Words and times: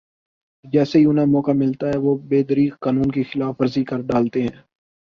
اور 0.65 0.71
جیسے 0.71 0.99
ہی 0.99 1.05
انھیں 1.05 1.25
موقع 1.27 1.51
ملتا 1.55 1.87
ہے 1.87 1.97
وہ 1.97 2.17
بے 2.29 2.41
دریغ 2.43 2.71
قانون 2.81 3.11
کی 3.11 3.23
خلاف 3.23 3.53
ورزی 3.59 3.83
کر 3.85 4.01
ڈالتے 4.07 4.41
ہیں 4.41 4.55